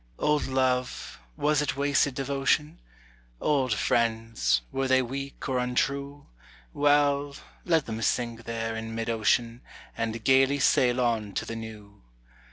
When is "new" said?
11.55-12.01